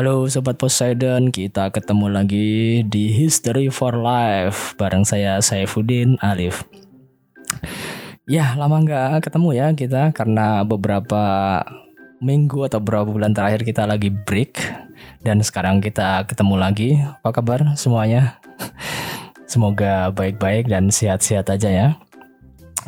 Halo 0.00 0.24
Sobat 0.32 0.56
Poseidon, 0.56 1.28
kita 1.28 1.68
ketemu 1.76 2.08
lagi 2.08 2.80
di 2.88 3.12
History 3.12 3.68
for 3.68 4.00
Life 4.00 4.72
bareng 4.80 5.04
saya 5.04 5.36
Saifuddin 5.44 6.16
Alif. 6.24 6.64
Ya 8.24 8.56
lama 8.56 8.80
nggak 8.80 9.28
ketemu 9.28 9.48
ya 9.52 9.66
kita 9.76 10.16
karena 10.16 10.64
beberapa 10.64 11.20
minggu 12.16 12.72
atau 12.72 12.80
beberapa 12.80 13.12
bulan 13.12 13.36
terakhir 13.36 13.60
kita 13.60 13.84
lagi 13.84 14.08
break 14.08 14.56
dan 15.20 15.44
sekarang 15.44 15.84
kita 15.84 16.24
ketemu 16.24 16.56
lagi. 16.56 16.96
Apa 17.20 17.36
kabar 17.36 17.60
semuanya? 17.76 18.40
Semoga 19.52 20.08
baik-baik 20.16 20.64
dan 20.72 20.88
sehat-sehat 20.88 21.52
aja 21.52 21.68
ya. 21.68 21.88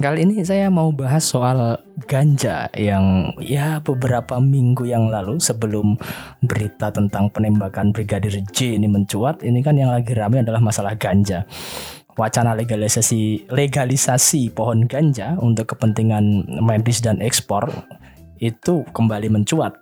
Kali 0.00 0.24
ini 0.24 0.40
saya 0.40 0.72
mau 0.72 0.88
bahas 0.88 1.20
soal 1.20 1.76
ganja 2.08 2.72
yang 2.72 3.28
ya 3.44 3.76
beberapa 3.84 4.40
minggu 4.40 4.88
yang 4.88 5.12
lalu 5.12 5.36
sebelum 5.36 6.00
berita 6.40 6.88
tentang 6.88 7.28
penembakan 7.28 7.92
Brigadir 7.92 8.40
J 8.56 8.80
ini 8.80 8.88
mencuat, 8.88 9.44
ini 9.44 9.60
kan 9.60 9.76
yang 9.76 9.92
lagi 9.92 10.16
ramai 10.16 10.40
adalah 10.40 10.64
masalah 10.64 10.96
ganja. 10.96 11.44
Wacana 12.16 12.56
legalisasi 12.56 13.52
legalisasi 13.52 14.48
pohon 14.56 14.88
ganja 14.88 15.36
untuk 15.36 15.76
kepentingan 15.76 16.48
medis 16.64 17.04
dan 17.04 17.20
ekspor 17.20 17.68
itu 18.40 18.88
kembali 18.96 19.28
mencuat. 19.28 19.76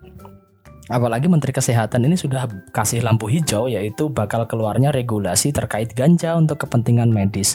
Apalagi 0.90 1.30
Menteri 1.30 1.54
Kesehatan 1.54 2.02
ini 2.02 2.18
sudah 2.18 2.50
kasih 2.74 3.06
lampu 3.06 3.30
hijau 3.30 3.70
yaitu 3.70 4.10
bakal 4.10 4.42
keluarnya 4.50 4.90
regulasi 4.90 5.54
terkait 5.54 5.94
ganja 5.94 6.34
untuk 6.34 6.66
kepentingan 6.66 7.14
medis. 7.14 7.54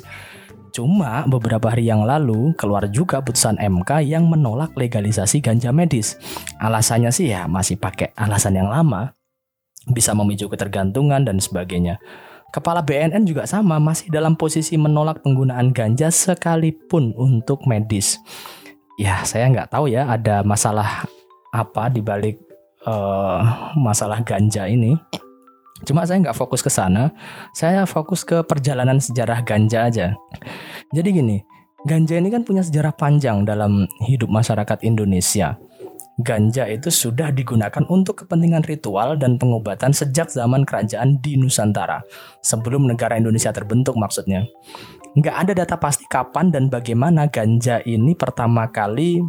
Cuma 0.75 1.23
beberapa 1.23 1.71
hari 1.71 1.87
yang 1.87 2.03
lalu 2.03 2.51
keluar 2.59 2.91
juga 2.91 3.23
putusan 3.23 3.55
MK 3.55 4.03
yang 4.11 4.27
menolak 4.27 4.75
legalisasi 4.75 5.39
ganja 5.39 5.71
medis. 5.71 6.19
Alasannya 6.59 7.15
sih 7.15 7.31
ya 7.31 7.47
masih 7.47 7.79
pakai 7.79 8.11
alasan 8.19 8.59
yang 8.59 8.67
lama, 8.67 9.15
bisa 9.87 10.11
memicu 10.11 10.51
ketergantungan 10.51 11.23
dan 11.23 11.39
sebagainya. 11.39 11.95
Kepala 12.51 12.83
BNN 12.83 13.23
juga 13.23 13.47
sama, 13.47 13.79
masih 13.79 14.11
dalam 14.11 14.35
posisi 14.35 14.75
menolak 14.75 15.23
penggunaan 15.23 15.71
ganja 15.71 16.11
sekalipun 16.11 17.15
untuk 17.15 17.63
medis. 17.63 18.19
Ya, 18.99 19.23
saya 19.23 19.47
nggak 19.47 19.71
tahu 19.71 19.87
ya 19.87 20.11
ada 20.11 20.43
masalah 20.43 21.07
apa 21.55 21.87
di 21.87 22.03
balik 22.03 22.35
uh, 22.83 23.71
masalah 23.79 24.19
ganja 24.27 24.67
ini. 24.67 24.99
Cuma 25.85 26.03
saya 26.03 26.19
nggak 26.25 26.35
fokus 26.35 26.65
ke 26.65 26.73
sana, 26.73 27.13
saya 27.53 27.85
fokus 27.85 28.25
ke 28.25 28.41
perjalanan 28.41 28.97
sejarah 28.97 29.45
ganja 29.45 29.85
aja. 29.85 30.17
Jadi 30.91 31.09
gini, 31.13 31.37
ganja 31.85 32.17
ini 32.17 32.33
kan 32.33 32.41
punya 32.41 32.65
sejarah 32.65 32.91
panjang 32.97 33.45
dalam 33.45 33.85
hidup 34.09 34.27
masyarakat 34.27 34.81
Indonesia. 34.81 35.55
Ganja 36.15 36.63
itu 36.71 36.87
sudah 36.87 37.27
digunakan 37.35 37.83
untuk 37.91 38.23
kepentingan 38.23 38.63
ritual 38.63 39.19
dan 39.19 39.35
pengobatan 39.35 39.91
sejak 39.91 40.31
zaman 40.31 40.63
kerajaan 40.63 41.19
di 41.19 41.35
Nusantara, 41.35 41.99
sebelum 42.39 42.87
negara 42.87 43.19
Indonesia 43.19 43.51
terbentuk 43.51 43.99
maksudnya. 43.99 44.47
Nggak 45.19 45.35
ada 45.35 45.51
data 45.51 45.75
pasti 45.75 46.07
kapan 46.07 46.55
dan 46.55 46.71
bagaimana 46.71 47.27
ganja 47.27 47.83
ini 47.83 48.15
pertama 48.15 48.71
kali 48.71 49.19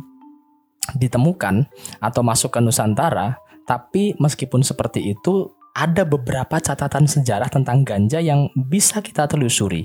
ditemukan 0.94 1.66
atau 1.98 2.22
masuk 2.22 2.54
ke 2.54 2.62
Nusantara, 2.62 3.34
tapi 3.66 4.14
meskipun 4.22 4.62
seperti 4.62 5.10
itu, 5.10 5.55
ada 5.76 6.08
beberapa 6.08 6.56
catatan 6.56 7.04
sejarah 7.04 7.52
tentang 7.52 7.84
ganja 7.84 8.16
yang 8.16 8.48
bisa 8.56 9.04
kita 9.04 9.28
telusuri. 9.28 9.84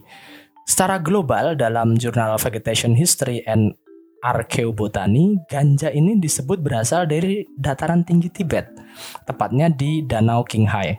Secara 0.63 1.03
global 1.03 1.59
dalam 1.59 2.00
jurnal 2.00 2.40
Vegetation 2.40 2.96
History 2.96 3.44
and 3.44 3.75
Archaeobotany, 4.24 5.35
ganja 5.51 5.91
ini 5.91 6.16
disebut 6.16 6.63
berasal 6.63 7.12
dari 7.12 7.44
dataran 7.59 8.07
tinggi 8.07 8.31
Tibet, 8.31 8.72
tepatnya 9.28 9.68
di 9.68 10.07
Danau 10.07 10.47
Qinghai. 10.47 10.96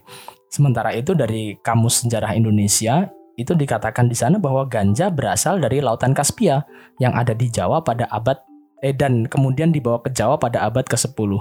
Sementara 0.53 0.93
itu 0.93 1.17
dari 1.17 1.57
Kamus 1.65 2.05
Sejarah 2.05 2.37
Indonesia 2.37 3.09
itu 3.41 3.57
dikatakan 3.57 4.13
di 4.13 4.17
sana 4.19 4.37
bahwa 4.37 4.69
ganja 4.69 5.09
berasal 5.09 5.57
dari 5.57 5.81
lautan 5.81 6.13
Kaspia 6.13 6.69
yang 7.01 7.17
ada 7.17 7.33
di 7.33 7.49
Jawa 7.49 7.81
pada 7.81 8.05
abad 8.13 8.37
eh 8.83 8.93
dan 8.93 9.25
kemudian 9.31 9.73
dibawa 9.73 10.03
ke 10.03 10.13
Jawa 10.13 10.37
pada 10.37 10.67
abad 10.67 10.85
ke-10 10.85 11.41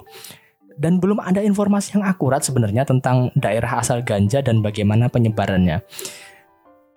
dan 0.77 1.01
belum 1.01 1.19
ada 1.19 1.43
informasi 1.43 1.99
yang 1.99 2.03
akurat 2.07 2.43
sebenarnya 2.45 2.87
tentang 2.87 3.33
daerah 3.35 3.81
asal 3.81 4.03
ganja 4.05 4.39
dan 4.39 4.63
bagaimana 4.63 5.11
penyebarannya. 5.11 5.83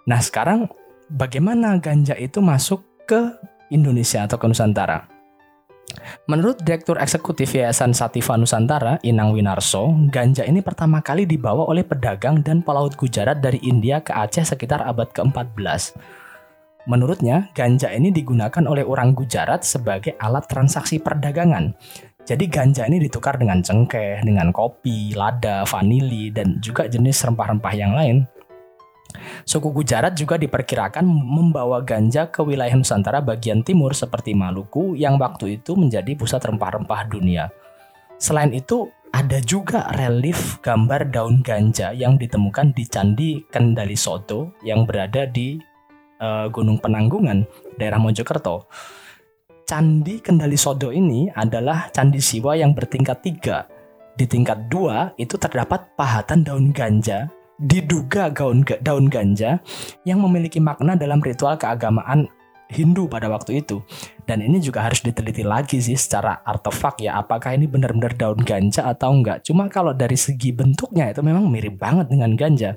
Nah, 0.04 0.20
sekarang 0.20 0.68
bagaimana 1.08 1.80
ganja 1.80 2.12
itu 2.14 2.44
masuk 2.44 2.84
ke 3.08 3.32
Indonesia 3.72 4.28
atau 4.28 4.36
ke 4.36 4.46
Nusantara? 4.46 5.14
Menurut 6.26 6.60
Direktur 6.64 6.96
Eksekutif 6.96 7.52
Yayasan 7.54 7.92
Sativa 7.92 8.34
Nusantara, 8.34 8.98
Inang 9.04 9.36
Winarso, 9.36 9.92
ganja 10.08 10.42
ini 10.42 10.64
pertama 10.64 11.04
kali 11.04 11.28
dibawa 11.28 11.68
oleh 11.68 11.84
pedagang 11.84 12.40
dan 12.40 12.64
pelaut 12.64 12.96
Gujarat 12.96 13.38
dari 13.38 13.60
India 13.62 14.00
ke 14.00 14.10
Aceh 14.10 14.48
sekitar 14.48 14.80
abad 14.82 15.12
ke-14. 15.12 15.94
Menurutnya, 16.84 17.48
ganja 17.56 17.88
ini 17.92 18.12
digunakan 18.12 18.64
oleh 18.68 18.84
orang 18.84 19.16
Gujarat 19.16 19.64
sebagai 19.64 20.16
alat 20.20 20.44
transaksi 20.44 21.00
perdagangan. 21.00 21.72
Jadi 22.24 22.48
ganja 22.48 22.88
ini 22.88 22.96
ditukar 23.04 23.36
dengan 23.36 23.60
cengkeh, 23.60 24.24
dengan 24.24 24.48
kopi, 24.48 25.12
lada, 25.12 25.68
vanili, 25.68 26.32
dan 26.32 26.56
juga 26.64 26.88
jenis 26.88 27.20
rempah-rempah 27.20 27.74
yang 27.76 27.92
lain. 27.92 28.24
Suku 29.44 29.70
Gujarat 29.70 30.16
juga 30.16 30.40
diperkirakan 30.40 31.04
membawa 31.04 31.84
ganja 31.84 32.26
ke 32.32 32.40
wilayah 32.40 32.74
Nusantara 32.74 33.20
bagian 33.20 33.60
timur 33.60 33.92
seperti 33.92 34.32
Maluku 34.32 34.96
yang 34.96 35.20
waktu 35.20 35.60
itu 35.60 35.76
menjadi 35.76 36.16
pusat 36.16 36.42
rempah-rempah 36.42 37.12
dunia. 37.12 37.52
Selain 38.16 38.50
itu, 38.56 38.88
ada 39.14 39.38
juga 39.38 39.86
relief 39.94 40.58
gambar 40.58 41.14
daun 41.14 41.44
ganja 41.44 41.94
yang 41.94 42.18
ditemukan 42.18 42.74
di 42.74 42.84
Candi 42.88 43.30
Kendali 43.46 43.94
Soto 43.94 44.58
yang 44.66 44.82
berada 44.88 45.28
di 45.28 45.60
uh, 46.18 46.50
Gunung 46.50 46.82
Penanggungan, 46.82 47.46
daerah 47.78 48.02
Mojokerto. 48.02 48.66
Candi 49.64 50.20
Kendali 50.20 50.60
Sodo 50.60 50.92
ini 50.92 51.32
adalah 51.32 51.88
candi 51.88 52.20
siwa 52.20 52.52
yang 52.52 52.76
bertingkat 52.76 53.24
tiga. 53.24 53.64
Di 54.12 54.28
tingkat 54.28 54.68
dua 54.68 55.16
itu 55.16 55.40
terdapat 55.40 55.88
pahatan 55.96 56.44
daun 56.44 56.68
ganja, 56.68 57.32
diduga 57.56 58.28
gaun, 58.28 58.60
daun 58.84 59.08
ganja 59.08 59.56
yang 60.04 60.20
memiliki 60.20 60.60
makna 60.60 61.00
dalam 61.00 61.16
ritual 61.24 61.56
keagamaan 61.56 62.28
Hindu 62.68 63.08
pada 63.08 63.32
waktu 63.32 63.64
itu. 63.64 63.80
Dan 64.28 64.44
ini 64.44 64.60
juga 64.60 64.84
harus 64.84 65.00
diteliti 65.00 65.40
lagi 65.40 65.80
sih 65.80 65.96
secara 65.96 66.44
artefak 66.44 67.00
ya, 67.00 67.16
apakah 67.24 67.56
ini 67.56 67.64
benar-benar 67.64 68.12
daun 68.20 68.44
ganja 68.44 68.84
atau 68.84 69.16
enggak. 69.16 69.48
Cuma 69.48 69.72
kalau 69.72 69.96
dari 69.96 70.20
segi 70.20 70.52
bentuknya 70.52 71.08
itu 71.08 71.24
memang 71.24 71.48
mirip 71.48 71.80
banget 71.80 72.12
dengan 72.12 72.36
ganja. 72.36 72.76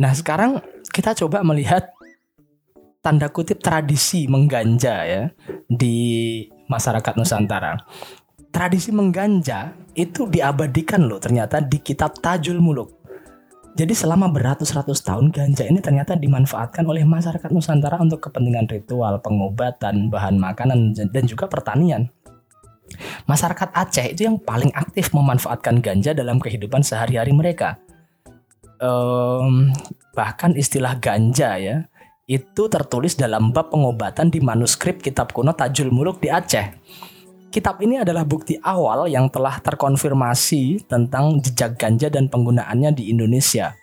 Nah 0.00 0.16
sekarang 0.16 0.64
kita 0.88 1.12
coba 1.12 1.44
melihat 1.44 1.92
tanda 3.04 3.28
kutip 3.28 3.60
tradisi 3.60 4.24
mengganja 4.24 5.04
ya 5.04 5.22
di 5.68 6.48
masyarakat 6.72 7.20
Nusantara. 7.20 7.76
Tradisi 8.50 8.90
mengganja 8.90 9.76
itu 9.92 10.26
diabadikan 10.26 11.04
loh 11.04 11.20
ternyata 11.20 11.60
di 11.60 11.78
kitab 11.84 12.16
Tajul 12.18 12.58
Muluk. 12.58 12.96
Jadi 13.76 13.94
selama 13.94 14.26
beratus-ratus 14.26 15.06
tahun 15.06 15.30
ganja 15.30 15.62
ini 15.62 15.78
ternyata 15.78 16.18
dimanfaatkan 16.18 16.82
oleh 16.82 17.06
masyarakat 17.06 17.54
Nusantara 17.54 18.02
untuk 18.02 18.18
kepentingan 18.24 18.66
ritual, 18.66 19.22
pengobatan, 19.22 20.10
bahan 20.10 20.40
makanan 20.40 20.96
dan 20.96 21.24
juga 21.28 21.46
pertanian. 21.46 22.10
Masyarakat 23.30 23.70
Aceh 23.70 24.06
itu 24.10 24.26
yang 24.26 24.42
paling 24.42 24.74
aktif 24.74 25.14
memanfaatkan 25.14 25.78
ganja 25.78 26.10
dalam 26.10 26.42
kehidupan 26.42 26.82
sehari-hari 26.82 27.30
mereka. 27.30 27.78
Um, 28.80 29.76
bahkan 30.16 30.56
istilah 30.56 30.96
ganja 30.96 31.60
ya 31.60 31.84
itu 32.30 32.70
tertulis 32.70 33.18
dalam 33.18 33.50
bab 33.50 33.74
pengobatan 33.74 34.30
di 34.30 34.38
manuskrip 34.38 35.02
kitab 35.02 35.34
kuno 35.34 35.50
Tajul 35.52 35.90
Muluk 35.90 36.22
di 36.22 36.30
Aceh. 36.30 36.78
Kitab 37.50 37.82
ini 37.82 37.98
adalah 37.98 38.22
bukti 38.22 38.54
awal 38.62 39.10
yang 39.10 39.26
telah 39.26 39.58
terkonfirmasi 39.58 40.86
tentang 40.86 41.42
jejak 41.42 41.74
ganja 41.74 42.06
dan 42.06 42.30
penggunaannya 42.30 42.94
di 42.94 43.10
Indonesia. 43.10 43.74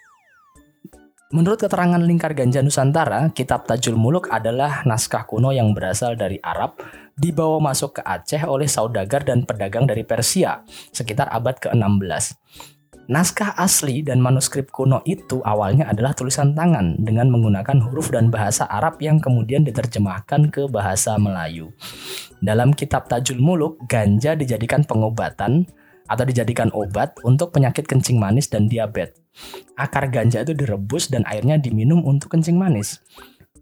Menurut 1.35 1.59
keterangan 1.59 2.00
Lingkar 2.00 2.31
Ganja 2.31 2.63
Nusantara, 2.63 3.27
kitab 3.35 3.67
Tajul 3.67 4.00
Muluk 4.00 4.31
adalah 4.31 4.88
naskah 4.88 5.27
kuno 5.27 5.51
yang 5.51 5.75
berasal 5.75 6.15
dari 6.15 6.39
Arab, 6.39 6.79
dibawa 7.19 7.59
masuk 7.59 8.00
ke 8.00 8.01
Aceh 8.07 8.47
oleh 8.47 8.71
saudagar 8.71 9.27
dan 9.27 9.43
pedagang 9.43 9.83
dari 9.83 10.07
Persia 10.07 10.63
sekitar 10.95 11.27
abad 11.27 11.59
ke-16. 11.59 12.39
Naskah 13.07 13.56
asli 13.56 14.04
dan 14.04 14.19
manuskrip 14.19 14.68
kuno 14.68 15.00
itu 15.07 15.39
awalnya 15.48 15.88
adalah 15.88 16.12
tulisan 16.12 16.51
tangan 16.51 17.00
dengan 17.00 17.31
menggunakan 17.31 17.80
huruf 17.88 18.12
dan 18.12 18.27
bahasa 18.27 18.68
Arab 18.68 19.00
yang 19.00 19.24
kemudian 19.24 19.63
diterjemahkan 19.63 20.51
ke 20.51 20.68
bahasa 20.68 21.15
Melayu. 21.15 21.71
Dalam 22.44 22.75
kitab 22.75 23.07
Tajul 23.07 23.39
Muluk, 23.39 23.80
ganja 23.88 24.36
dijadikan 24.36 24.83
pengobatan 24.83 25.63
atau 26.12 26.27
dijadikan 26.27 26.68
obat 26.75 27.15
untuk 27.24 27.56
penyakit 27.56 27.88
kencing 27.88 28.19
manis 28.19 28.51
dan 28.51 28.68
diabetes. 28.68 29.15
Akar 29.80 30.12
ganja 30.12 30.44
itu 30.44 30.51
direbus 30.51 31.07
dan 31.07 31.24
airnya 31.31 31.56
diminum 31.56 32.03
untuk 32.03 32.36
kencing 32.36 32.60
manis. 32.60 33.00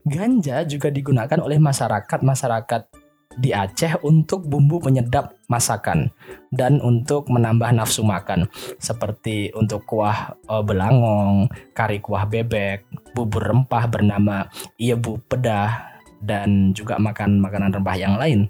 Ganja 0.09 0.65
juga 0.65 0.89
digunakan 0.89 1.37
oleh 1.37 1.61
masyarakat-masyarakat 1.61 3.04
di 3.35 3.51
Aceh 3.51 3.99
untuk 4.03 4.47
bumbu 4.47 4.79
penyedap 4.79 5.35
masakan 5.51 6.09
dan 6.49 6.79
untuk 6.79 7.27
menambah 7.27 7.71
nafsu 7.75 8.01
makan 8.01 8.47
seperti 8.79 9.51
untuk 9.53 9.83
kuah 9.83 10.33
e, 10.47 10.55
belangong, 10.63 11.51
kari 11.75 11.99
kuah 11.99 12.25
bebek, 12.25 12.87
bubur 13.13 13.43
rempah 13.43 13.85
bernama 13.91 14.47
iebu 14.79 15.19
pedah 15.27 15.95
dan 16.23 16.71
juga 16.71 16.95
makan 16.97 17.43
makanan 17.43 17.75
rempah 17.75 17.97
yang 17.99 18.15
lain. 18.15 18.47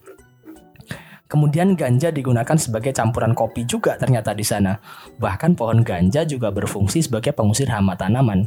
Kemudian 1.26 1.74
ganja 1.74 2.14
digunakan 2.14 2.56
sebagai 2.56 2.94
campuran 2.94 3.34
kopi 3.34 3.66
juga 3.66 3.98
ternyata 3.98 4.32
di 4.38 4.46
sana. 4.46 4.78
Bahkan 5.18 5.58
pohon 5.58 5.82
ganja 5.82 6.22
juga 6.22 6.54
berfungsi 6.54 7.02
sebagai 7.02 7.34
pengusir 7.34 7.66
hama 7.68 7.98
tanaman. 7.98 8.46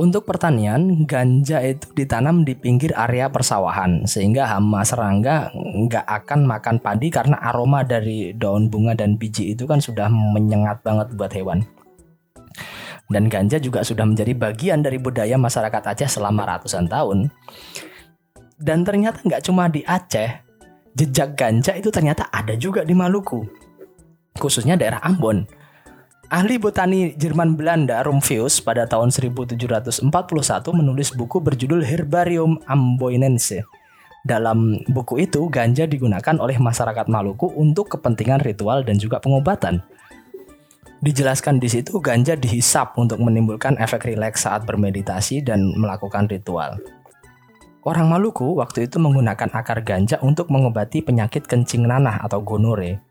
Untuk 0.00 0.24
pertanian, 0.24 1.04
ganja 1.04 1.60
itu 1.60 1.92
ditanam 1.92 2.40
di 2.40 2.56
pinggir 2.56 2.88
area 2.96 3.28
persawahan 3.28 4.08
sehingga 4.08 4.48
hama 4.48 4.80
serangga 4.80 5.52
nggak 5.52 6.08
akan 6.08 6.48
makan 6.48 6.80
padi 6.80 7.12
karena 7.12 7.36
aroma 7.36 7.84
dari 7.84 8.32
daun 8.32 8.72
bunga 8.72 8.96
dan 8.96 9.20
biji 9.20 9.52
itu 9.52 9.68
kan 9.68 9.76
sudah 9.76 10.08
menyengat 10.08 10.80
banget 10.80 11.12
buat 11.20 11.28
hewan. 11.36 11.68
Dan 13.12 13.28
ganja 13.28 13.60
juga 13.60 13.84
sudah 13.84 14.08
menjadi 14.08 14.32
bagian 14.32 14.80
dari 14.80 14.96
budaya 14.96 15.36
masyarakat 15.36 15.92
Aceh 15.92 16.16
selama 16.16 16.48
ratusan 16.48 16.88
tahun. 16.88 17.28
Dan 18.56 18.88
ternyata 18.88 19.20
nggak 19.20 19.44
cuma 19.44 19.68
di 19.68 19.84
Aceh, 19.84 20.32
jejak 20.96 21.36
ganja 21.36 21.76
itu 21.76 21.92
ternyata 21.92 22.24
ada 22.32 22.56
juga 22.56 22.88
di 22.88 22.96
Maluku, 22.96 23.44
khususnya 24.40 24.80
daerah 24.80 25.04
Ambon. 25.04 25.59
Ahli 26.30 26.62
botani 26.62 27.10
Jerman 27.18 27.58
Belanda 27.58 28.06
Rumphius 28.06 28.62
pada 28.62 28.86
tahun 28.86 29.10
1741 29.10 30.06
menulis 30.70 31.10
buku 31.10 31.42
berjudul 31.42 31.82
Herbarium 31.82 32.62
Amboinense. 32.70 33.66
Dalam 34.22 34.78
buku 34.86 35.26
itu, 35.26 35.50
ganja 35.50 35.90
digunakan 35.90 36.38
oleh 36.38 36.54
masyarakat 36.54 37.10
Maluku 37.10 37.50
untuk 37.58 37.90
kepentingan 37.90 38.46
ritual 38.46 38.86
dan 38.86 38.94
juga 38.94 39.18
pengobatan. 39.18 39.82
Dijelaskan 41.02 41.58
di 41.58 41.66
situ 41.66 41.98
ganja 41.98 42.38
dihisap 42.38 42.94
untuk 42.94 43.18
menimbulkan 43.18 43.74
efek 43.82 44.06
rileks 44.06 44.46
saat 44.46 44.62
bermeditasi 44.62 45.42
dan 45.42 45.74
melakukan 45.74 46.30
ritual. 46.30 46.78
Orang 47.82 48.06
Maluku 48.06 48.54
waktu 48.54 48.86
itu 48.86 49.02
menggunakan 49.02 49.50
akar 49.50 49.82
ganja 49.82 50.22
untuk 50.22 50.46
mengobati 50.54 51.02
penyakit 51.02 51.50
kencing 51.50 51.90
nanah 51.90 52.22
atau 52.22 52.38
gonore. 52.38 53.02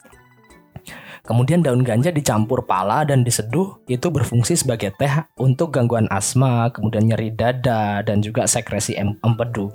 Kemudian 1.29 1.61
daun 1.61 1.85
ganja 1.85 2.09
dicampur 2.09 2.65
pala 2.65 3.05
dan 3.05 3.21
diseduh 3.21 3.85
itu 3.85 4.09
berfungsi 4.09 4.57
sebagai 4.57 4.89
teh 4.97 5.13
untuk 5.37 5.69
gangguan 5.69 6.09
asma, 6.09 6.73
kemudian 6.73 7.05
nyeri 7.05 7.29
dada 7.29 8.01
dan 8.01 8.25
juga 8.25 8.49
sekresi 8.49 8.97
empedu. 8.97 9.69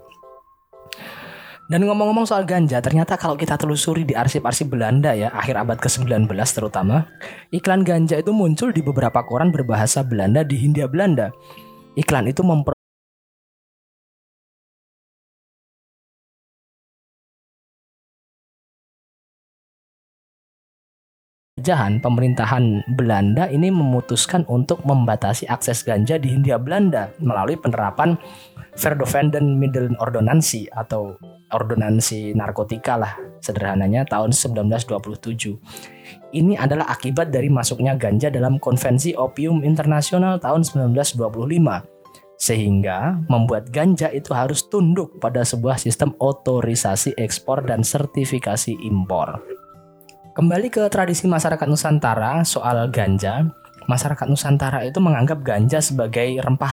Dan 1.70 1.86
ngomong-ngomong 1.86 2.26
soal 2.26 2.42
ganja, 2.42 2.82
ternyata 2.82 3.14
kalau 3.14 3.38
kita 3.38 3.54
telusuri 3.54 4.02
di 4.02 4.18
arsip-arsip 4.18 4.66
Belanda 4.66 5.14
ya, 5.14 5.30
akhir 5.30 5.62
abad 5.62 5.78
ke-19 5.78 6.26
terutama, 6.28 7.06
iklan 7.54 7.86
ganja 7.86 8.18
itu 8.18 8.34
muncul 8.34 8.74
di 8.74 8.82
beberapa 8.82 9.22
koran 9.22 9.54
berbahasa 9.54 10.02
Belanda 10.02 10.42
di 10.42 10.58
Hindia 10.58 10.90
Belanda. 10.90 11.30
Iklan 11.94 12.26
itu 12.26 12.42
penjajahan 21.64 21.96
pemerintahan 22.04 22.84
Belanda 22.92 23.48
ini 23.48 23.72
memutuskan 23.72 24.44
untuk 24.52 24.84
membatasi 24.84 25.48
akses 25.48 25.80
ganja 25.80 26.20
di 26.20 26.28
Hindia 26.28 26.60
Belanda 26.60 27.08
melalui 27.24 27.56
penerapan 27.56 28.20
Verdovenden 28.76 29.56
Middelenordonnantie 29.56 30.68
atau 30.68 31.16
ordonansi 31.48 32.36
narkotika 32.36 33.00
lah 33.00 33.16
sederhananya 33.40 34.04
tahun 34.04 34.36
1927. 34.36 36.36
Ini 36.36 36.60
adalah 36.60 36.92
akibat 36.92 37.32
dari 37.32 37.48
masuknya 37.48 37.96
ganja 37.96 38.28
dalam 38.28 38.60
Konvensi 38.60 39.16
Opium 39.16 39.64
Internasional 39.64 40.36
tahun 40.44 40.68
1925 40.68 41.16
sehingga 42.36 43.24
membuat 43.32 43.72
ganja 43.72 44.12
itu 44.12 44.36
harus 44.36 44.68
tunduk 44.68 45.16
pada 45.16 45.40
sebuah 45.40 45.80
sistem 45.80 46.12
otorisasi 46.20 47.16
ekspor 47.16 47.64
dan 47.64 47.80
sertifikasi 47.80 48.76
impor. 48.84 49.53
Kembali 50.34 50.66
ke 50.66 50.82
tradisi 50.90 51.30
masyarakat 51.30 51.62
Nusantara 51.70 52.42
soal 52.42 52.90
ganja, 52.90 53.54
masyarakat 53.86 54.26
Nusantara 54.26 54.82
itu 54.82 54.98
menganggap 54.98 55.46
ganja 55.46 55.78
sebagai 55.78 56.42
rempah 56.42 56.73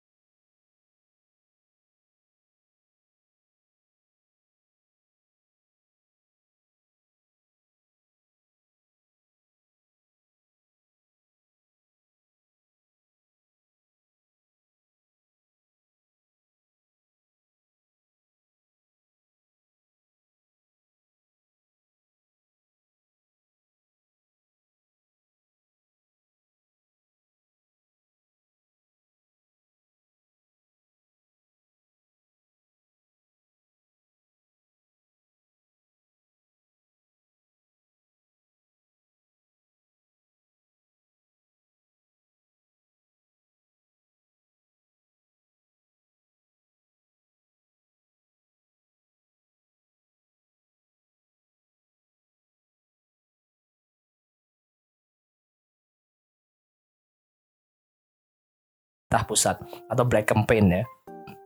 pemerintah 59.15 59.23
pusat 59.23 59.55
atau 59.87 60.03
Black 60.03 60.27
Campaign 60.27 60.65
ya. 60.67 60.83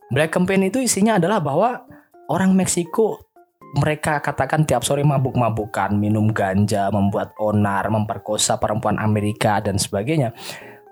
Black 0.10 0.34
Campaign 0.34 0.74
itu 0.74 0.82
isinya 0.82 1.22
adalah 1.22 1.38
bahwa 1.38 1.86
orang 2.34 2.58
Meksiko 2.58 3.30
mereka 3.78 4.18
katakan 4.26 4.66
tiap 4.66 4.82
sore 4.82 5.06
mabuk-mabukan, 5.06 5.94
minum 5.94 6.34
ganja, 6.34 6.90
membuat 6.90 7.38
onar, 7.38 7.86
memperkosa 7.94 8.58
perempuan 8.58 8.98
Amerika 8.98 9.62
dan 9.62 9.78
sebagainya. 9.78 10.34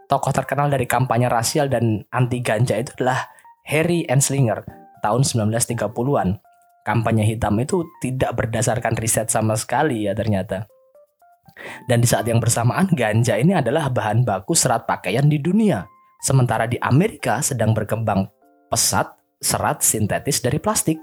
Tokoh 0.06 0.30
terkenal 0.30 0.70
dari 0.70 0.86
kampanye 0.86 1.26
rasial 1.26 1.66
dan 1.74 2.06
anti 2.14 2.38
ganja 2.46 2.78
itu 2.78 2.94
adalah 3.02 3.34
Harry 3.66 4.06
Anslinger 4.06 4.62
tahun 5.02 5.26
1930-an. 5.26 6.38
Kampanye 6.86 7.26
hitam 7.26 7.58
itu 7.58 7.84
tidak 8.00 8.38
berdasarkan 8.38 8.94
riset 8.96 9.28
sama 9.34 9.58
sekali 9.58 10.06
ya 10.06 10.14
ternyata. 10.14 10.70
Dan 11.90 12.06
di 12.06 12.08
saat 12.08 12.30
yang 12.30 12.38
bersamaan 12.38 12.94
ganja 12.94 13.36
ini 13.42 13.58
adalah 13.58 13.90
bahan 13.90 14.22
baku 14.22 14.54
serat 14.54 14.86
pakaian 14.86 15.26
di 15.26 15.42
dunia. 15.42 15.97
Sementara 16.18 16.66
di 16.66 16.82
Amerika 16.82 17.40
sedang 17.46 17.78
berkembang 17.78 18.26
pesat 18.68 19.14
serat 19.38 19.86
sintetis 19.86 20.42
dari 20.42 20.58
plastik. 20.58 20.98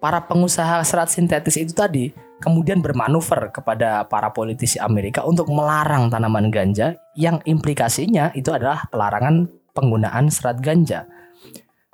Para 0.00 0.24
pengusaha 0.26 0.82
serat 0.82 1.12
sintetis 1.12 1.60
itu 1.60 1.70
tadi 1.76 2.10
kemudian 2.42 2.82
bermanuver 2.82 3.54
kepada 3.54 4.02
para 4.10 4.34
politisi 4.34 4.80
Amerika 4.82 5.22
untuk 5.22 5.46
melarang 5.46 6.10
tanaman 6.10 6.50
ganja 6.50 6.98
yang 7.14 7.38
implikasinya 7.46 8.34
itu 8.34 8.50
adalah 8.50 8.90
pelarangan 8.90 9.46
penggunaan 9.70 10.26
serat 10.32 10.58
ganja. 10.58 11.06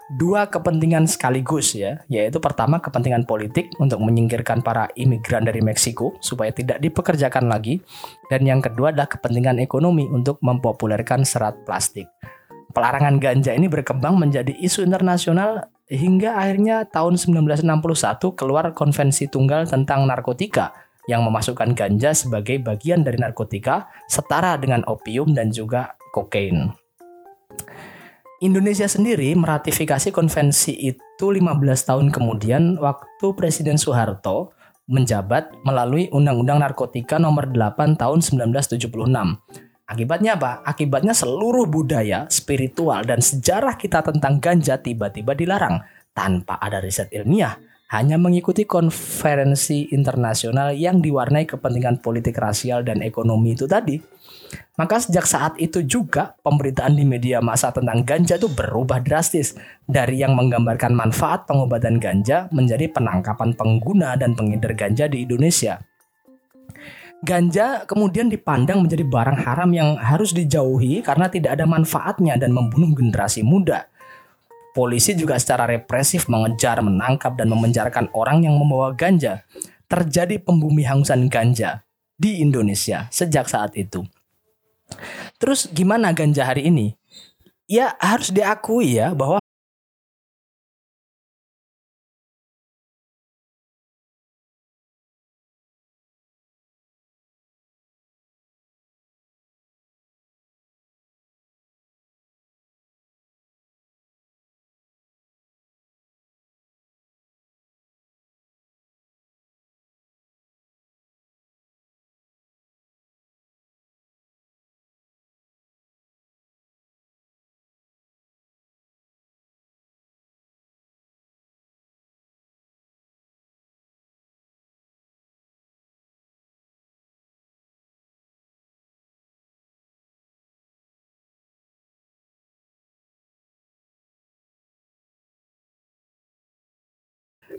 Dua 0.09 0.49
kepentingan 0.49 1.05
sekaligus 1.05 1.77
ya, 1.77 2.01
yaitu 2.09 2.41
pertama 2.41 2.81
kepentingan 2.81 3.29
politik 3.29 3.77
untuk 3.77 4.01
menyingkirkan 4.01 4.65
para 4.65 4.89
imigran 4.97 5.45
dari 5.45 5.61
Meksiko 5.61 6.17
supaya 6.25 6.49
tidak 6.49 6.81
dipekerjakan 6.81 7.45
lagi 7.45 7.85
dan 8.33 8.49
yang 8.49 8.65
kedua 8.65 8.89
adalah 8.89 9.05
kepentingan 9.05 9.61
ekonomi 9.61 10.09
untuk 10.09 10.41
mempopulerkan 10.41 11.29
serat 11.29 11.61
plastik. 11.69 12.09
Pelarangan 12.73 13.21
ganja 13.21 13.53
ini 13.53 13.69
berkembang 13.69 14.17
menjadi 14.17 14.57
isu 14.57 14.81
internasional 14.81 15.69
hingga 15.93 16.41
akhirnya 16.41 16.89
tahun 16.89 17.21
1961 17.21 17.69
keluar 18.33 18.73
konvensi 18.73 19.29
tunggal 19.29 19.69
tentang 19.69 20.09
narkotika 20.09 20.73
yang 21.05 21.21
memasukkan 21.29 21.77
ganja 21.77 22.17
sebagai 22.17 22.57
bagian 22.65 23.05
dari 23.05 23.21
narkotika 23.21 23.93
setara 24.09 24.57
dengan 24.57 24.89
opium 24.89 25.37
dan 25.37 25.53
juga 25.53 26.01
kokain. 26.17 26.73
Indonesia 28.39 28.87
sendiri 28.87 29.35
meratifikasi 29.35 30.15
konvensi 30.15 30.71
itu 30.71 31.27
15 31.27 31.59
tahun 31.83 32.15
kemudian 32.15 32.79
waktu 32.79 33.35
Presiden 33.35 33.75
Soeharto 33.75 34.55
menjabat 34.87 35.51
melalui 35.67 36.07
Undang-Undang 36.15 36.63
Narkotika 36.63 37.19
Nomor 37.19 37.51
8 37.51 37.99
Tahun 37.99 38.19
1976 38.23 38.95
Akibatnya 39.89 40.37
apa? 40.39 40.61
Akibatnya 40.69 41.17
seluruh 41.17 41.65
budaya, 41.65 42.29
spiritual, 42.29 43.09
dan 43.09 43.25
sejarah 43.25 43.75
kita 43.75 44.05
tentang 44.05 44.37
ganja 44.37 44.77
tiba-tiba 44.77 45.33
dilarang 45.33 45.81
tanpa 46.13 46.61
ada 46.61 46.77
riset 46.77 47.09
ilmiah, 47.09 47.57
hanya 47.89 48.21
mengikuti 48.21 48.69
konferensi 48.69 49.89
internasional 49.97 50.77
yang 50.77 51.01
diwarnai 51.01 51.49
kepentingan 51.49 52.05
politik 52.05 52.37
rasial 52.37 52.85
dan 52.85 53.01
ekonomi 53.01 53.57
itu 53.57 53.65
tadi. 53.65 53.97
Maka 54.77 55.03
sejak 55.03 55.27
saat 55.27 55.53
itu 55.59 55.83
juga 55.85 56.37
pemberitaan 56.41 56.95
di 56.95 57.03
media 57.03 57.43
massa 57.43 57.75
tentang 57.75 58.07
ganja 58.07 58.39
itu 58.39 58.49
berubah 58.49 59.03
drastis 59.03 59.59
dari 59.85 60.23
yang 60.23 60.39
menggambarkan 60.39 60.95
manfaat 60.95 61.45
pengobatan 61.49 61.99
ganja 61.99 62.47
menjadi 62.55 62.87
penangkapan 62.93 63.57
pengguna 63.59 64.15
dan 64.15 64.39
pengedar 64.39 64.73
ganja 64.79 65.11
di 65.11 65.27
Indonesia. 65.27 65.83
Ganja 67.19 67.83
kemudian 67.91 68.31
dipandang 68.31 68.79
menjadi 68.79 69.03
barang 69.03 69.43
haram 69.43 69.71
yang 69.75 69.99
harus 69.99 70.31
dijauhi 70.31 71.03
karena 71.03 71.27
tidak 71.27 71.59
ada 71.59 71.67
manfaatnya 71.67 72.39
dan 72.39 72.55
membunuh 72.55 72.95
generasi 72.95 73.43
muda. 73.43 73.91
Polisi 74.79 75.19
juga 75.19 75.35
secara 75.43 75.67
represif 75.67 76.31
mengejar, 76.31 76.79
menangkap, 76.79 77.35
dan 77.35 77.51
memenjarakan 77.51 78.15
orang 78.15 78.47
yang 78.47 78.55
membawa 78.55 78.95
ganja. 78.95 79.43
Terjadi 79.91 80.39
pembumi 80.39 80.87
hangsan 80.87 81.27
ganja 81.27 81.83
di 82.15 82.39
Indonesia 82.39 83.11
sejak 83.11 83.51
saat 83.51 83.75
itu. 83.75 84.07
Terus 85.43 85.67
gimana 85.75 86.15
ganja 86.15 86.47
hari 86.47 86.71
ini? 86.71 86.95
Ya 87.67 87.99
harus 87.99 88.31
diakui 88.31 89.03
ya 89.03 89.19
bahwa 89.19 89.43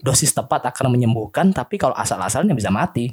dosis 0.02 0.32
tepat 0.32 0.70
akan 0.70 0.94
menyembuhkan, 0.94 1.52
tapi 1.52 1.82
kalau 1.82 1.96
asal-asalnya 1.98 2.54
bisa 2.54 2.70
mati. 2.70 3.12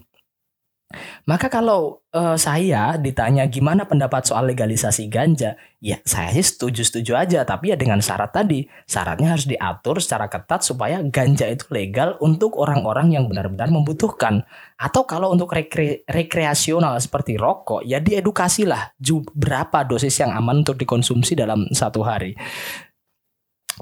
Maka 1.26 1.50
kalau 1.50 2.06
uh, 2.14 2.38
saya 2.38 2.94
ditanya 2.94 3.42
gimana 3.50 3.90
pendapat 3.90 4.22
soal 4.22 4.46
legalisasi 4.46 5.10
ganja, 5.10 5.58
ya 5.82 5.98
saya 6.06 6.30
sih 6.30 6.46
setuju-setuju 6.46 7.12
aja, 7.18 7.40
tapi 7.42 7.74
ya 7.74 7.76
dengan 7.76 7.98
syarat 7.98 8.30
tadi, 8.30 8.62
syaratnya 8.86 9.34
harus 9.34 9.50
diatur 9.50 9.98
secara 9.98 10.30
ketat 10.30 10.62
supaya 10.62 11.02
ganja 11.02 11.50
itu 11.50 11.66
legal 11.74 12.14
untuk 12.22 12.54
orang-orang 12.54 13.18
yang 13.18 13.26
benar-benar 13.26 13.66
membutuhkan. 13.66 14.46
Atau 14.78 15.02
kalau 15.10 15.34
untuk 15.34 15.50
rekre 15.50 16.06
rekreasional 16.06 16.94
seperti 17.02 17.34
rokok, 17.34 17.82
ya 17.82 17.98
diedukasilah 17.98 18.94
berapa 19.34 19.82
dosis 19.82 20.14
yang 20.22 20.30
aman 20.30 20.62
untuk 20.62 20.78
dikonsumsi 20.78 21.34
dalam 21.34 21.66
satu 21.74 22.06
hari. 22.06 22.38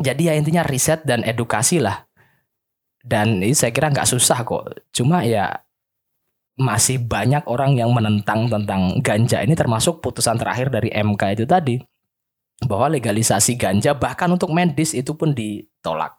Jadi 0.01 0.27
ya 0.27 0.35
intinya 0.35 0.65
riset 0.65 1.05
dan 1.05 1.21
edukasi 1.23 1.85
lah 1.85 2.09
dan 3.05 3.37
ini 3.45 3.53
saya 3.53 3.69
kira 3.71 3.93
nggak 3.93 4.09
susah 4.09 4.41
kok. 4.43 4.81
Cuma 4.89 5.21
ya 5.29 5.53
masih 6.57 7.05
banyak 7.05 7.45
orang 7.45 7.77
yang 7.77 7.93
menentang 7.93 8.49
tentang 8.49 8.97
ganja 9.05 9.45
ini 9.45 9.53
termasuk 9.53 10.01
putusan 10.01 10.41
terakhir 10.41 10.73
dari 10.73 10.89
MK 10.89 11.23
itu 11.37 11.45
tadi 11.45 11.77
bahwa 12.65 12.87
legalisasi 12.89 13.59
ganja 13.59 13.93
bahkan 13.93 14.31
untuk 14.33 14.55
medis 14.55 14.97
itu 14.97 15.13
pun 15.13 15.37
ditolak. 15.37 16.17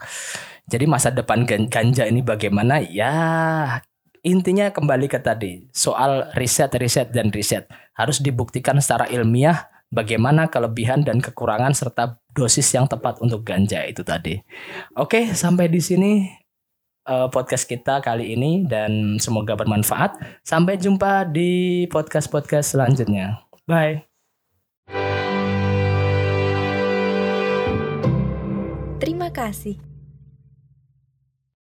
Jadi 0.69 0.85
masa 0.85 1.09
depan 1.09 1.47
ganja 1.47 2.05
ini 2.05 2.21
bagaimana? 2.21 2.83
Ya 2.85 3.81
intinya 4.21 4.69
kembali 4.69 5.09
ke 5.09 5.21
tadi 5.21 5.65
soal 5.73 6.29
riset 6.37 6.69
riset 6.77 7.09
dan 7.09 7.33
riset. 7.33 7.65
Harus 7.97 8.21
dibuktikan 8.21 8.77
secara 8.77 9.09
ilmiah 9.09 9.71
bagaimana 9.89 10.51
kelebihan 10.51 11.01
dan 11.01 11.23
kekurangan 11.23 11.71
serta 11.71 12.19
dosis 12.35 12.67
yang 12.75 12.85
tepat 12.91 13.23
untuk 13.23 13.47
ganja 13.47 13.81
itu 13.87 14.03
tadi. 14.03 14.35
Oke, 14.99 15.31
sampai 15.31 15.71
di 15.71 15.79
sini 15.79 16.27
uh, 17.07 17.31
podcast 17.31 17.65
kita 17.69 18.01
kali 18.01 18.35
ini 18.35 18.65
dan 18.65 19.17
semoga 19.21 19.55
bermanfaat. 19.55 20.17
Sampai 20.43 20.77
jumpa 20.77 21.29
di 21.29 21.85
podcast-podcast 21.89 22.75
selanjutnya. 22.75 23.41
Bye. 23.65 24.05
Terima 28.99 29.29
kasih. 29.29 29.94